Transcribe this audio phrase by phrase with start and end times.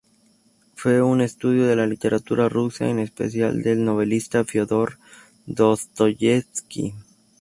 [0.73, 4.97] Fue un estudioso de la literatura rusa, en especial del novelista Fiódor
[5.45, 6.95] Dostoyevski.